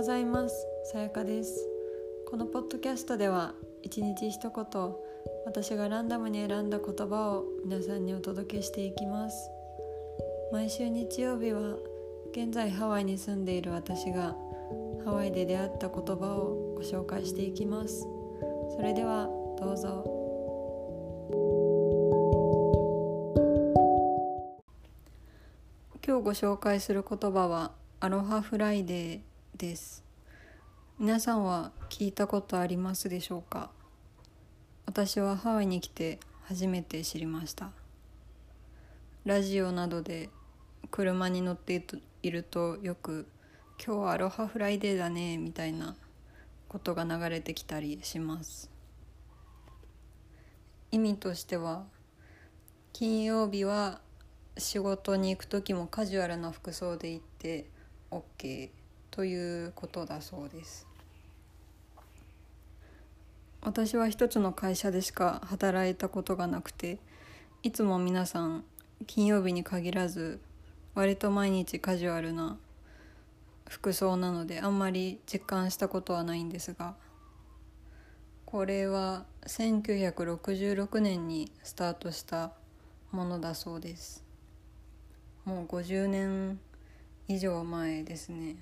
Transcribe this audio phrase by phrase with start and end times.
[0.00, 0.66] ございます。
[0.90, 1.68] さやかです。
[2.26, 3.52] このポッドキャストでは
[3.82, 4.94] 一日一言
[5.44, 9.50] 私がランダムに選んだ言葉を皆さんにお届けしていきます。
[10.52, 11.76] 毎週日曜日は
[12.32, 14.34] 現在ハワイに住んでいる私が
[15.04, 18.06] ハワイで出会った言葉をご紹介していきます。
[18.74, 19.28] それでは
[19.58, 20.02] どうぞ。
[26.02, 29.29] 今日ご紹介する言葉は Aloha Friday。
[29.60, 30.02] です。
[30.98, 33.70] 皆さんは聞いたことありますでしょうか？
[34.86, 37.70] 私はハワイに来て初めて知りました。
[39.26, 40.30] ラジオなどで
[40.90, 41.84] 車に乗って
[42.22, 43.28] いるとよく
[43.84, 45.94] 「今日は Aloha Friday だね」みたいな
[46.66, 48.70] ことが流れてきたりします。
[50.90, 51.84] 意味としては
[52.94, 54.00] 金曜日は
[54.56, 57.68] 仕事に行く時もカジュアルな服装で行って
[58.10, 58.70] OK
[59.10, 60.86] ということだそうです。
[63.62, 66.98] 私は一つの会社でしか働いたことがなくて
[67.62, 68.64] いつも皆さん
[69.06, 70.40] 金曜日に限らず
[70.94, 72.56] 割と毎日カジュアルな
[73.68, 76.94] 服装なのであんまり実感したことはないんですが
[78.46, 82.52] これは1966年にスタートした
[83.12, 84.24] ものだそうです。
[85.44, 86.58] もう50年
[87.28, 88.56] 以上前ですね。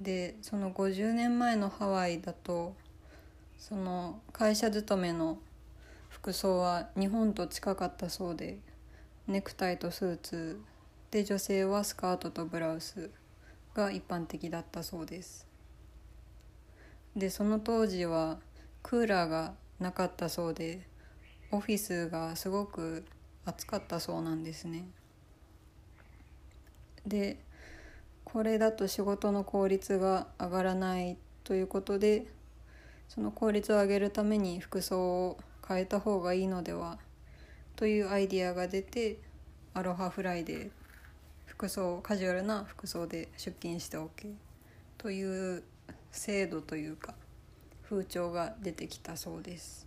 [0.00, 2.74] でその50年前のハワイだと
[3.58, 5.38] その会社勤めの
[6.08, 8.58] 服装は日本と近かったそうで
[9.26, 10.60] ネクタイとスーツ
[11.10, 13.10] で女性はスカートとブラウス
[13.74, 15.46] が一般的だったそうです。
[17.16, 18.38] でその当時は
[18.82, 20.86] クーラーがなかったそうで
[21.50, 23.04] オフィスがすごく
[23.44, 24.84] 暑かったそうなんですね。
[27.06, 27.38] で
[28.32, 32.26] これだと仕事の効率が上がらないということで
[33.08, 36.98] その効率を上げるために服装を変えた方がいいのでは
[37.74, 39.16] というアイディアが出て
[39.72, 40.70] Aloha Friday
[41.46, 44.08] 服装カジュアルな服装で出勤して OK
[44.98, 45.62] という
[46.12, 47.14] 制度というか
[47.88, 49.86] 風潮が出てきたそうです。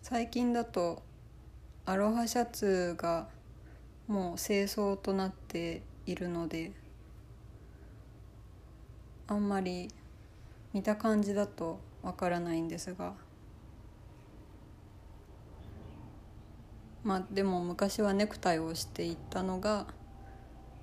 [0.00, 1.02] 最近だと
[1.84, 3.28] アロハシャツが
[4.08, 6.72] もう正装となっているので
[9.28, 9.88] あんまり
[10.72, 13.14] 見た感じだとわからないんですが
[17.02, 19.86] まあでも昔はネクタイをしていったのが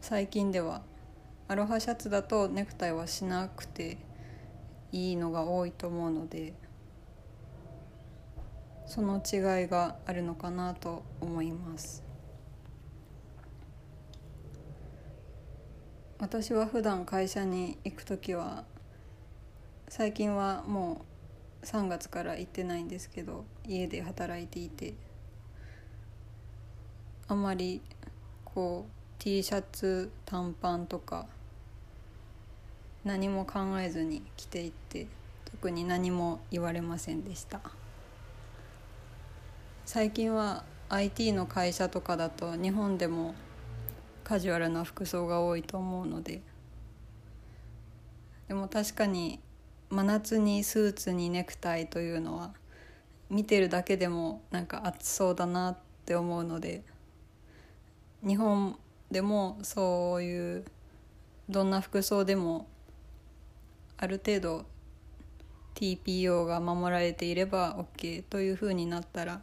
[0.00, 0.82] 最近では
[1.48, 3.98] アロハシャツだとネクタイはしなくて
[4.92, 6.54] いいのが多いと思うので
[8.86, 12.13] その違いがあるのかなと思います。
[16.24, 18.64] 私は普段会社に行く時は
[19.88, 21.04] 最近はも
[21.62, 24.94] う3月から行ってないんですけど家で働いていて
[27.28, 27.82] あまり
[28.42, 31.26] こう T シャツ短パンとか
[33.04, 35.06] 何も考えずに着ていって
[35.44, 37.60] 特に何も言われませんでした。
[39.84, 43.34] 最近は IT の会社とかだと日本でも
[44.24, 46.42] カジュアルな服装が多いと思うので
[48.48, 49.40] でも確かに
[49.90, 52.52] 真夏にスーツにネクタイというのは
[53.30, 56.82] 見てるだけでもなんか暑そうだなって思うので
[58.26, 58.78] 日本
[59.10, 60.64] でもそういう
[61.48, 62.66] どんな服装でも
[63.98, 64.64] ある程度
[65.74, 69.42] TPO が守られていれば OK というふうになったら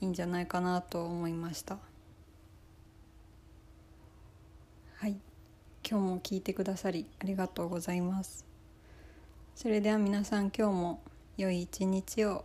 [0.00, 1.78] いいんじゃないかなと思いました。
[4.96, 5.16] はい
[5.90, 8.44] 今日も聞いてくださりありがとうございます。
[9.54, 11.02] それでは皆さん今日も
[11.38, 12.44] 良い一日を。